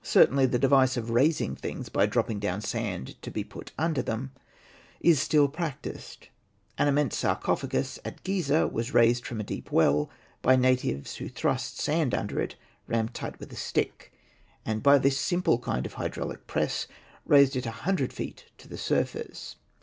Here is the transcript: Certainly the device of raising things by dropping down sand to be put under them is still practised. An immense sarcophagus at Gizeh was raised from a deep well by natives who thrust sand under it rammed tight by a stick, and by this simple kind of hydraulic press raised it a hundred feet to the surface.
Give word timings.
Certainly 0.00 0.46
the 0.46 0.58
device 0.58 0.96
of 0.96 1.10
raising 1.10 1.54
things 1.54 1.90
by 1.90 2.06
dropping 2.06 2.38
down 2.38 2.62
sand 2.62 3.20
to 3.20 3.30
be 3.30 3.44
put 3.44 3.72
under 3.76 4.00
them 4.00 4.30
is 5.00 5.20
still 5.20 5.48
practised. 5.48 6.28
An 6.78 6.88
immense 6.88 7.18
sarcophagus 7.18 7.98
at 8.02 8.24
Gizeh 8.24 8.72
was 8.72 8.94
raised 8.94 9.26
from 9.26 9.38
a 9.38 9.42
deep 9.44 9.70
well 9.70 10.08
by 10.40 10.56
natives 10.56 11.16
who 11.16 11.28
thrust 11.28 11.78
sand 11.78 12.14
under 12.14 12.40
it 12.40 12.56
rammed 12.86 13.12
tight 13.12 13.38
by 13.38 13.48
a 13.50 13.54
stick, 13.54 14.14
and 14.64 14.82
by 14.82 14.96
this 14.96 15.18
simple 15.20 15.58
kind 15.58 15.84
of 15.84 15.92
hydraulic 15.92 16.46
press 16.46 16.86
raised 17.26 17.54
it 17.54 17.66
a 17.66 17.70
hundred 17.84 18.14
feet 18.14 18.46
to 18.56 18.68
the 18.68 18.78
surface. 18.78 19.56